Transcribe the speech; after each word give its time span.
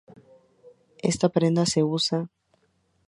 Esta 1.11 1.27
prenda 1.29 1.63
se 1.71 1.81
usaː 1.97 2.25